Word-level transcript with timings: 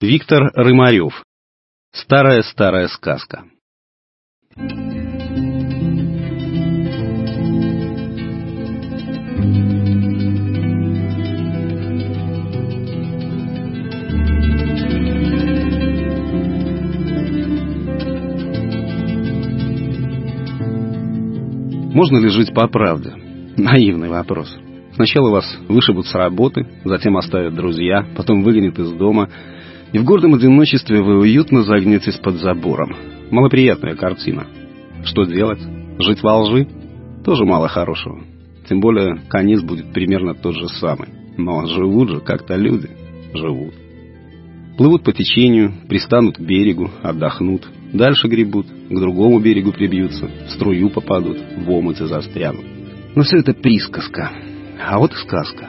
Виктор 0.00 0.52
Рымарев. 0.54 1.24
Старая-старая 1.92 2.86
сказка. 2.86 3.42
Можно 21.92 22.18
ли 22.18 22.28
жить 22.28 22.54
по 22.54 22.68
правде? 22.68 23.14
Наивный 23.56 24.08
вопрос. 24.08 24.56
Сначала 24.94 25.30
вас 25.30 25.58
вышибут 25.68 26.06
с 26.06 26.14
работы, 26.14 26.68
затем 26.84 27.16
оставят 27.16 27.56
друзья, 27.56 28.06
потом 28.16 28.44
выгонят 28.44 28.78
из 28.78 28.92
дома– 28.92 29.28
и 29.92 29.98
в 29.98 30.04
гордом 30.04 30.34
одиночестве 30.34 31.02
вы 31.02 31.18
уютно 31.18 31.62
загнетесь 31.62 32.16
под 32.16 32.36
забором. 32.36 32.94
Малоприятная 33.30 33.94
картина. 33.94 34.46
Что 35.04 35.24
делать? 35.24 35.60
Жить 35.98 36.22
во 36.22 36.38
лжи? 36.38 36.66
Тоже 37.24 37.44
мало 37.44 37.68
хорошего. 37.68 38.20
Тем 38.68 38.80
более 38.80 39.22
конец 39.28 39.62
будет 39.62 39.92
примерно 39.92 40.34
тот 40.34 40.54
же 40.54 40.68
самый. 40.68 41.08
Но 41.36 41.66
живут 41.66 42.10
же 42.10 42.20
как-то 42.20 42.56
люди. 42.56 42.90
Живут. 43.32 43.74
Плывут 44.76 45.02
по 45.02 45.12
течению, 45.12 45.74
пристанут 45.88 46.36
к 46.36 46.40
берегу, 46.40 46.90
отдохнут. 47.02 47.68
Дальше 47.92 48.28
гребут, 48.28 48.66
к 48.66 48.94
другому 48.94 49.40
берегу 49.40 49.72
прибьются, 49.72 50.30
в 50.46 50.50
струю 50.50 50.90
попадут, 50.90 51.38
в 51.56 51.70
омуте 51.70 52.06
застрянут. 52.06 52.64
Но 53.16 53.22
все 53.22 53.38
это 53.38 53.54
присказка. 53.54 54.30
А 54.80 54.98
вот 54.98 55.12
и 55.12 55.16
сказка. 55.16 55.68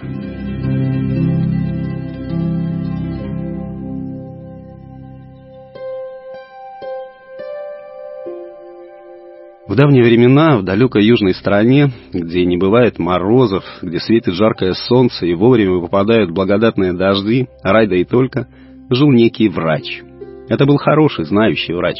Давние 9.80 10.03
времена, 10.03 10.58
в 10.58 10.63
далекой 10.63 11.05
южной 11.05 11.33
стране, 11.33 11.89
где 12.11 12.45
не 12.45 12.58
бывает 12.58 12.99
морозов, 12.99 13.63
где 13.81 13.97
светит 14.02 14.33
жаркое 14.33 14.73
солнце 14.73 15.25
и 15.25 15.33
вовремя 15.33 15.75
выпадают 15.75 16.31
благодатные 16.31 16.91
дожди, 16.91 17.47
рай 17.63 17.88
да 17.88 17.95
и 17.95 18.03
только, 18.03 18.49
жил 18.89 19.09
некий 19.09 19.47
врач. 19.47 20.02
Это 20.49 20.66
был 20.66 20.75
хороший, 20.75 21.23
знающий 21.23 21.71
врач, 21.71 21.95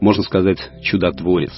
можно 0.00 0.22
сказать, 0.22 0.58
чудотворец. 0.82 1.52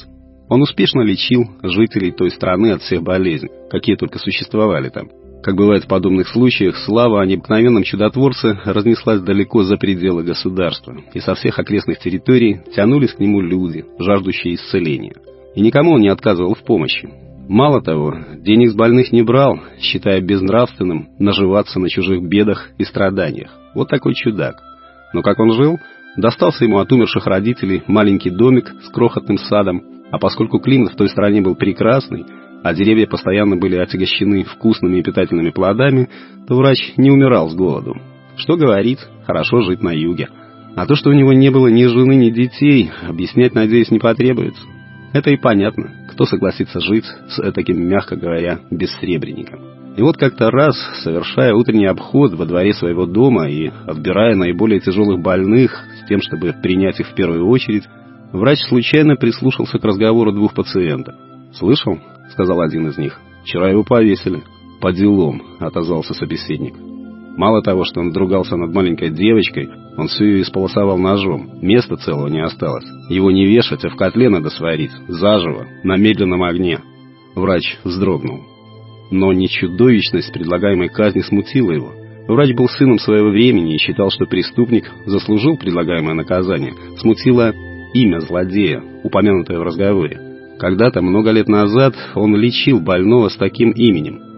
Он 0.48 0.62
успешно 0.62 1.02
лечил 1.02 1.44
жителей 1.62 2.10
той 2.10 2.32
страны 2.32 2.72
от 2.72 2.82
всех 2.82 3.04
болезней, 3.04 3.50
какие 3.70 3.94
только 3.94 4.18
существовали 4.18 4.88
там. 4.88 5.10
Как 5.44 5.54
бывает 5.54 5.84
в 5.84 5.88
подобных 5.88 6.26
случаях, 6.26 6.76
слава 6.76 7.22
о 7.22 7.26
необыкновенном 7.26 7.84
чудотворце 7.84 8.58
разнеслась 8.64 9.20
далеко 9.20 9.62
за 9.62 9.76
пределы 9.76 10.24
государства, 10.24 10.96
и 11.14 11.20
со 11.20 11.36
всех 11.36 11.60
окрестных 11.60 12.00
территорий 12.00 12.62
тянулись 12.74 13.12
к 13.12 13.20
нему 13.20 13.40
люди, 13.40 13.84
жаждущие 14.00 14.56
исцеления 14.56 15.14
и 15.54 15.60
никому 15.60 15.92
он 15.92 16.00
не 16.00 16.08
отказывал 16.08 16.54
в 16.54 16.62
помощи. 16.64 17.08
Мало 17.48 17.82
того, 17.82 18.14
денег 18.38 18.70
с 18.70 18.74
больных 18.74 19.12
не 19.12 19.22
брал, 19.22 19.60
считая 19.80 20.20
безнравственным 20.20 21.08
наживаться 21.18 21.80
на 21.80 21.88
чужих 21.88 22.22
бедах 22.22 22.70
и 22.78 22.84
страданиях. 22.84 23.50
Вот 23.74 23.88
такой 23.88 24.14
чудак. 24.14 24.62
Но 25.12 25.22
как 25.22 25.38
он 25.38 25.52
жил? 25.52 25.78
Достался 26.16 26.64
ему 26.64 26.78
от 26.78 26.92
умерших 26.92 27.26
родителей 27.26 27.82
маленький 27.86 28.30
домик 28.30 28.72
с 28.82 28.88
крохотным 28.90 29.38
садом, 29.38 29.82
а 30.10 30.18
поскольку 30.18 30.60
климат 30.60 30.92
в 30.92 30.96
той 30.96 31.08
стране 31.08 31.40
был 31.40 31.54
прекрасный, 31.54 32.24
а 32.62 32.74
деревья 32.74 33.06
постоянно 33.06 33.56
были 33.56 33.76
отягощены 33.76 34.44
вкусными 34.44 34.98
и 34.98 35.02
питательными 35.02 35.50
плодами, 35.50 36.08
то 36.46 36.54
врач 36.54 36.94
не 36.96 37.10
умирал 37.10 37.50
с 37.50 37.54
голоду. 37.54 37.96
Что 38.36 38.56
говорит, 38.56 38.98
хорошо 39.26 39.62
жить 39.62 39.82
на 39.82 39.90
юге. 39.90 40.28
А 40.76 40.86
то, 40.86 40.94
что 40.94 41.10
у 41.10 41.12
него 41.12 41.32
не 41.32 41.50
было 41.50 41.68
ни 41.68 41.84
жены, 41.86 42.14
ни 42.14 42.30
детей, 42.30 42.90
объяснять, 43.06 43.54
надеюсь, 43.54 43.90
не 43.90 43.98
потребуется. 43.98 44.62
Это 45.12 45.30
и 45.30 45.36
понятно, 45.36 45.90
кто 46.08 46.24
согласится 46.24 46.80
жить 46.80 47.04
с 47.28 47.52
таким, 47.52 47.86
мягко 47.86 48.16
говоря, 48.16 48.60
бессребренником. 48.70 49.60
И 49.96 50.00
вот 50.00 50.16
как-то 50.16 50.50
раз, 50.50 50.76
совершая 51.02 51.52
утренний 51.52 51.86
обход 51.86 52.32
во 52.32 52.46
дворе 52.46 52.72
своего 52.72 53.04
дома 53.04 53.48
и 53.48 53.70
отбирая 53.86 54.34
наиболее 54.34 54.80
тяжелых 54.80 55.20
больных 55.20 55.84
с 56.02 56.08
тем, 56.08 56.22
чтобы 56.22 56.54
принять 56.62 56.98
их 56.98 57.08
в 57.08 57.14
первую 57.14 57.46
очередь, 57.46 57.84
врач 58.32 58.60
случайно 58.60 59.16
прислушался 59.16 59.78
к 59.78 59.84
разговору 59.84 60.32
двух 60.32 60.54
пациентов. 60.54 61.14
«Слышал?»— 61.52 61.98
сказал 62.32 62.62
один 62.62 62.88
из 62.88 62.96
них. 62.96 63.20
«Вчера 63.44 63.68
его 63.68 63.84
повесили». 63.84 64.42
«По 64.80 64.92
делам»,— 64.92 65.42
отозвался 65.60 66.14
собеседник. 66.14 66.74
Мало 67.36 67.62
того, 67.62 67.84
что 67.84 68.00
он 68.00 68.12
другался 68.12 68.56
над 68.56 68.74
маленькой 68.74 69.10
девочкой, 69.10 69.70
он 69.96 70.08
всю 70.08 70.24
ее 70.24 70.42
исполосовал 70.42 70.98
ножом. 70.98 71.58
Места 71.62 71.96
целого 71.96 72.28
не 72.28 72.40
осталось. 72.40 72.84
Его 73.08 73.30
не 73.30 73.46
вешать, 73.46 73.84
а 73.84 73.90
в 73.90 73.96
котле 73.96 74.28
надо 74.28 74.50
сварить. 74.50 74.92
Заживо, 75.08 75.66
на 75.82 75.96
медленном 75.96 76.42
огне. 76.42 76.80
Врач 77.34 77.78
вздрогнул. 77.84 78.40
Но 79.10 79.32
не 79.32 79.48
чудовищность 79.48 80.32
предлагаемой 80.32 80.88
казни 80.88 81.20
смутила 81.20 81.72
его. 81.72 81.92
Врач 82.28 82.54
был 82.54 82.68
сыном 82.68 82.98
своего 82.98 83.30
времени 83.30 83.74
и 83.74 83.78
считал, 83.78 84.10
что 84.10 84.26
преступник 84.26 84.90
заслужил 85.06 85.56
предлагаемое 85.56 86.14
наказание. 86.14 86.74
Смутило 86.98 87.52
имя 87.94 88.20
злодея, 88.20 88.82
упомянутое 89.02 89.58
в 89.58 89.62
разговоре. 89.62 90.20
Когда-то, 90.58 91.02
много 91.02 91.30
лет 91.30 91.48
назад, 91.48 91.94
он 92.14 92.36
лечил 92.36 92.80
больного 92.80 93.28
с 93.28 93.36
таким 93.36 93.72
именем. 93.72 94.31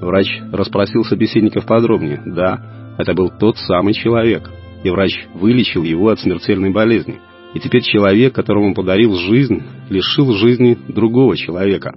Врач 0.00 0.26
расспросил 0.52 1.04
собеседников 1.04 1.66
подробнее. 1.66 2.22
Да, 2.24 2.94
это 2.98 3.14
был 3.14 3.30
тот 3.30 3.56
самый 3.58 3.94
человек 3.94 4.50
и 4.86 4.90
врач 4.90 5.26
вылечил 5.34 5.82
его 5.82 6.10
от 6.10 6.20
смертельной 6.20 6.70
болезни. 6.70 7.18
И 7.54 7.60
теперь 7.60 7.82
человек, 7.82 8.34
которому 8.34 8.74
подарил 8.74 9.14
жизнь, 9.14 9.62
лишил 9.88 10.32
жизни 10.34 10.76
другого 10.88 11.36
человека. 11.36 11.94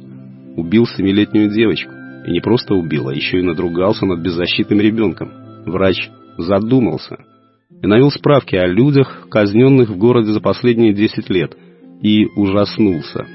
Убил 0.55 0.87
семилетнюю 0.87 1.51
девочку. 1.51 1.91
И 2.25 2.31
не 2.31 2.39
просто 2.39 2.73
убил, 2.73 3.09
а 3.09 3.13
еще 3.13 3.39
и 3.39 3.43
надругался 3.43 4.05
над 4.05 4.21
беззащитным 4.21 4.79
ребенком. 4.79 5.31
Врач 5.65 6.09
задумался 6.37 7.17
и 7.81 7.87
навел 7.87 8.11
справки 8.11 8.55
о 8.55 8.67
людях, 8.67 9.27
казненных 9.29 9.89
в 9.89 9.97
городе 9.97 10.31
за 10.31 10.41
последние 10.41 10.93
10 10.93 11.29
лет, 11.29 11.55
и 12.01 12.25
ужаснулся. 12.35 13.25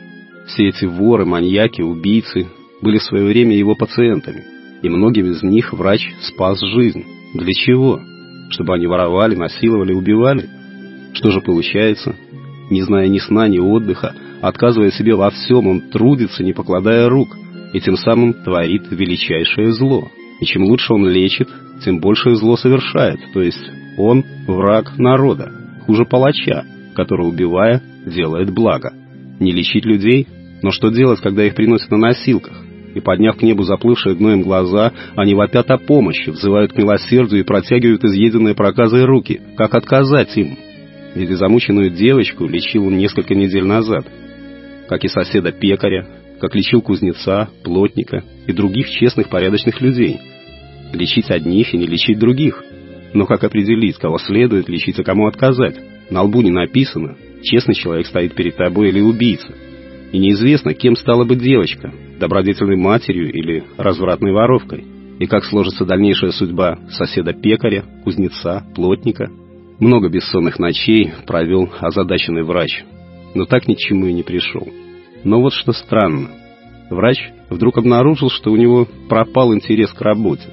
Все 0.47 0.69
эти 0.69 0.85
воры, 0.85 1.25
маньяки, 1.25 1.81
убийцы 1.81 2.49
были 2.83 2.99
в 2.99 3.03
свое 3.03 3.25
время 3.25 3.57
его 3.57 3.75
пациентами, 3.75 4.45
и 4.85 4.89
многим 4.89 5.27
из 5.27 5.43
них 5.43 5.73
врач 5.73 6.09
спас 6.21 6.61
жизнь. 6.61 7.05
Для 7.35 7.53
чего? 7.53 8.01
чтобы 8.51 8.75
они 8.75 8.87
воровали, 8.87 9.35
насиловали, 9.35 9.93
убивали. 9.93 10.49
Что 11.13 11.31
же 11.31 11.41
получается? 11.41 12.15
Не 12.71 12.83
зная 12.83 13.09
ни 13.09 13.19
сна, 13.19 13.49
ни 13.49 13.59
отдыха, 13.59 14.15
отказывая 14.41 14.91
себе 14.91 15.15
во 15.15 15.31
всем, 15.31 15.67
он 15.67 15.81
трудится, 15.83 16.43
не 16.43 16.53
покладая 16.53 17.09
рук, 17.09 17.37
и 17.73 17.81
тем 17.81 17.97
самым 17.97 18.33
творит 18.33 18.85
величайшее 18.91 19.73
зло. 19.73 20.09
И 20.41 20.47
чем 20.47 20.65
лучше 20.65 20.93
он 20.95 21.09
лечит, 21.09 21.49
тем 21.85 22.01
большее 22.01 22.37
зло 22.37 22.57
совершает, 22.57 23.21
то 23.33 23.43
есть 23.43 23.71
он 23.99 24.25
враг 24.47 24.97
народа, 24.99 25.53
хуже 25.87 26.05
палача, 26.05 26.65
который, 26.95 27.27
убивая, 27.27 27.83
делает 28.07 28.51
благо. 28.51 28.93
Не 29.41 29.53
лечить 29.53 29.85
людей, 29.85 30.27
но 30.63 30.71
что 30.71 30.91
делать, 30.91 31.21
когда 31.21 31.45
их 31.45 31.55
приносят 31.55 31.91
на 31.91 31.99
носилках? 31.99 32.65
И, 32.95 33.01
подняв 33.01 33.37
к 33.37 33.43
небу 33.43 33.65
заплывшие 33.65 34.15
гноем 34.15 34.43
глаза, 34.43 34.93
они 35.17 35.35
вопят 35.35 35.71
о 35.71 35.79
помощи, 35.79 36.31
взывают 36.31 36.73
к 36.73 36.77
милосердию 36.77 37.41
и 37.41 37.45
протягивают 37.45 38.05
изъеденные 38.05 38.55
проказой 38.55 39.05
руки. 39.05 39.41
Как 39.57 39.75
отказать 39.75 40.37
им? 40.37 40.57
Ведь 41.15 41.31
замученную 41.31 41.91
девочку 41.91 42.47
лечил 42.47 42.87
он 42.87 42.97
несколько 42.97 43.35
недель 43.35 43.65
назад, 43.65 44.07
как 44.89 45.05
и 45.05 45.09
соседа 45.09 45.53
пекаря, 45.53 46.07
как 46.41 46.55
лечил 46.55 46.83
кузнеца, 46.83 47.49
плотника 47.63 48.25
и 48.47 48.53
других 48.53 48.91
честных 48.91 49.29
порядочных 49.29 49.81
людей. 49.81 50.19
Лечить 50.93 51.31
одних 51.31 51.75
и 51.75 51.79
не 51.79 51.87
лечить 51.87 52.19
других. 52.19 52.63
Но 53.13 53.27
как 53.27 53.45
определить, 53.45 53.97
кого 53.97 54.19
следует 54.19 54.69
лечить, 54.69 54.99
а 54.99 55.05
кому 55.05 55.27
отказать? 55.27 55.77
На 56.11 56.23
лбу 56.23 56.43
не 56.43 56.51
написано, 56.51 57.17
честный 57.43 57.75
человек 57.75 58.07
стоит 58.07 58.35
перед 58.35 58.57
тобой 58.57 58.89
или 58.89 59.01
убийца. 59.01 59.55
И 60.13 60.19
неизвестно, 60.19 60.75
кем 60.75 60.97
стала 60.97 61.25
бы 61.25 61.37
девочка, 61.37 61.93
добродетельной 62.19 62.77
матерью 62.77 63.33
или 63.33 63.65
развратной 63.77 64.33
воровкой. 64.33 64.85
И 65.19 65.27
как 65.27 65.45
сложится 65.45 65.85
дальнейшая 65.85 66.33
судьба 66.33 66.79
соседа-пекаря, 66.91 67.85
кузнеца, 68.03 68.67
плотника. 68.75 69.31
Много 69.79 70.09
бессонных 70.09 70.59
ночей 70.59 71.13
провел 71.27 71.69
озадаченный 71.81 72.43
врач, 72.43 72.85
но 73.35 73.45
так 73.45 73.67
ни 73.69 73.75
к 73.75 73.79
чему 73.79 74.07
и 74.07 74.13
не 74.13 74.23
пришел. 74.23 74.67
Но 75.25 75.41
вот 75.41 75.53
что 75.53 75.73
странно. 75.73 76.29
Врач 76.91 77.19
вдруг 77.51 77.79
обнаружил, 77.79 78.31
что 78.31 78.53
у 78.53 78.57
него 78.57 78.87
пропал 79.09 79.55
интерес 79.55 79.91
к 79.93 80.01
работе. 80.01 80.49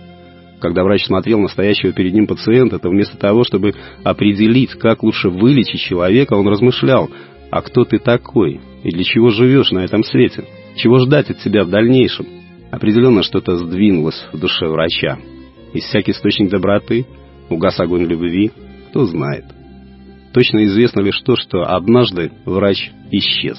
Когда 0.59 0.83
врач 0.83 1.05
смотрел 1.05 1.39
на 1.39 1.47
стоящего 1.47 1.91
перед 1.91 2.13
ним 2.13 2.27
пациента, 2.27 2.77
то 2.77 2.89
вместо 2.89 3.17
того, 3.17 3.43
чтобы 3.43 3.73
определить, 4.03 4.71
как 4.75 5.01
лучше 5.03 5.29
вылечить 5.29 5.81
человека, 5.81 6.33
он 6.33 6.47
размышлял, 6.47 7.09
а 7.49 7.61
кто 7.61 7.83
ты 7.83 7.97
такой 7.97 8.61
и 8.83 8.91
для 8.91 9.03
чего 9.03 9.29
живешь 9.29 9.71
на 9.71 9.79
этом 9.79 10.03
свете? 10.03 10.45
Чего 10.75 10.99
ждать 10.99 11.29
от 11.29 11.39
тебя 11.39 11.63
в 11.63 11.69
дальнейшем? 11.69 12.25
Определенно 12.71 13.23
что-то 13.23 13.57
сдвинулось 13.57 14.25
в 14.31 14.39
душе 14.39 14.67
врача. 14.67 15.17
И 15.73 15.79
всякий 15.79 16.11
источник 16.11 16.49
доброты, 16.49 17.05
угас 17.49 17.79
огонь 17.79 18.05
любви, 18.05 18.51
кто 18.89 19.05
знает. 19.05 19.45
Точно 20.33 20.63
известно 20.65 21.01
лишь 21.01 21.19
то, 21.21 21.35
что 21.35 21.63
однажды 21.63 22.31
врач 22.45 22.91
исчез. 23.11 23.57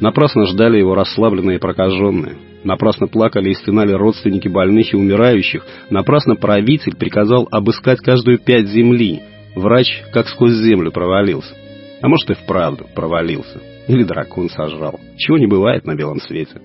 Напрасно 0.00 0.46
ждали 0.46 0.78
его 0.78 0.94
расслабленные 0.94 1.56
и 1.56 1.60
прокаженные. 1.60 2.36
Напрасно 2.64 3.06
плакали 3.06 3.50
и 3.50 3.54
стенали 3.54 3.92
родственники 3.92 4.48
больных 4.48 4.92
и 4.92 4.96
умирающих. 4.96 5.64
Напрасно 5.88 6.36
правитель 6.36 6.96
приказал 6.96 7.48
обыскать 7.50 8.00
каждую 8.00 8.38
пять 8.38 8.66
земли. 8.66 9.22
Врач 9.56 10.02
как 10.12 10.28
сквозь 10.28 10.52
землю 10.52 10.92
провалился. 10.92 11.54
А 12.02 12.08
может 12.08 12.30
и 12.30 12.34
вправду 12.34 12.86
провалился. 12.94 13.60
Или 13.90 14.04
дракон 14.04 14.48
сожрал. 14.48 15.00
Чего 15.16 15.36
не 15.36 15.48
бывает 15.48 15.84
на 15.84 15.96
белом 15.96 16.20
свете. 16.20 16.60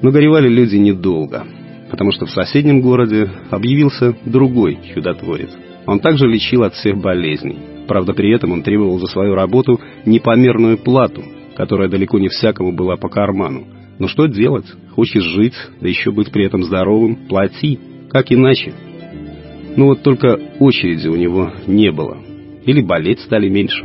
Но 0.00 0.12
горевали 0.12 0.48
люди 0.48 0.76
недолго, 0.76 1.44
потому 1.90 2.12
что 2.12 2.26
в 2.26 2.30
соседнем 2.30 2.80
городе 2.80 3.28
объявился 3.50 4.16
другой 4.24 4.78
чудотворец. 4.94 5.50
Он 5.84 5.98
также 5.98 6.28
лечил 6.28 6.62
от 6.62 6.74
всех 6.74 6.98
болезней. 6.98 7.58
Правда, 7.88 8.12
при 8.12 8.32
этом 8.32 8.52
он 8.52 8.62
требовал 8.62 9.00
за 9.00 9.06
свою 9.06 9.34
работу 9.34 9.80
непомерную 10.04 10.78
плату, 10.78 11.24
которая 11.56 11.88
далеко 11.88 12.20
не 12.20 12.28
всякому 12.28 12.70
была 12.70 12.96
по 12.96 13.08
карману. 13.08 13.66
Но 13.98 14.06
что 14.06 14.26
делать? 14.26 14.66
Хочешь 14.92 15.24
жить, 15.24 15.54
да 15.80 15.88
еще 15.88 16.12
быть 16.12 16.30
при 16.30 16.44
этом 16.44 16.62
здоровым, 16.62 17.26
плати. 17.28 17.80
Как 18.10 18.30
иначе? 18.30 18.74
Ну 19.76 19.86
вот 19.86 20.02
только 20.02 20.38
очереди 20.60 21.08
у 21.08 21.16
него 21.16 21.52
не 21.66 21.90
было. 21.90 22.18
Или 22.64 22.80
болеть 22.80 23.20
стали 23.20 23.48
меньше. 23.48 23.84